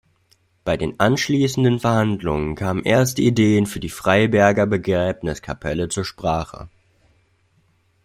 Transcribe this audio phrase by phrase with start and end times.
[0.65, 6.69] Bei den anschließenden Verhandlungen kamen erste Ideen für die Freiberger Begräbniskapelle zur Sprache.